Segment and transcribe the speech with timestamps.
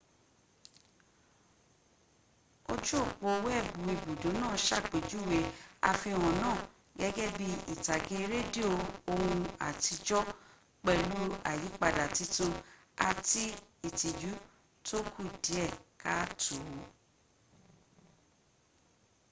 [2.73, 5.39] ojú ọ̀pọ́ weebu ibùdó náà sàpéjúwẹ
[5.91, 6.57] àfíhàn náà
[6.99, 8.71] gẹ́gẹ́ bi ìtàgé rédíò
[9.11, 10.19] ohun àtíjò
[10.85, 11.19] pèlú
[11.51, 12.53] àyípadà titun
[13.09, 13.43] àti
[13.87, 14.31] ìtìjú
[14.87, 15.63] tó kù dìé
[16.01, 16.57] kááto.